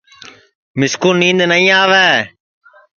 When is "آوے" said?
1.81-2.07